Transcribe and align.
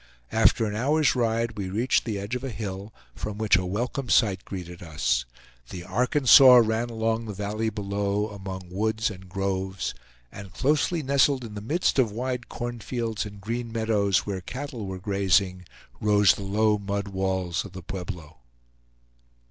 After 0.31 0.65
an 0.65 0.75
hour's 0.75 1.13
ride 1.13 1.55
we 1.59 1.69
reached 1.69 2.05
the 2.05 2.17
edge 2.17 2.33
of 2.35 2.43
a 2.43 2.49
hill, 2.49 2.91
from 3.13 3.37
which 3.37 3.55
a 3.55 3.67
welcome 3.67 4.09
sight 4.09 4.43
greeted 4.43 4.81
us. 4.81 5.25
The 5.69 5.83
Arkansas 5.83 6.55
ran 6.65 6.89
along 6.89 7.25
the 7.27 7.35
valley 7.35 7.69
below, 7.69 8.29
among 8.29 8.71
woods 8.71 9.11
and 9.11 9.29
groves, 9.29 9.93
and 10.31 10.51
closely 10.51 11.03
nestled 11.03 11.43
in 11.45 11.53
the 11.53 11.61
midst 11.61 11.99
of 11.99 12.11
wide 12.11 12.49
cornfields 12.49 13.27
and 13.27 13.39
green 13.39 13.71
meadows 13.71 14.25
where 14.25 14.41
cattle 14.41 14.87
were 14.87 14.97
grazing 14.97 15.65
rose 15.99 16.33
the 16.33 16.41
low 16.41 16.79
mud 16.79 17.09
walls 17.09 17.63
of 17.63 17.73
the 17.73 17.83
Pueblo. 17.83 18.37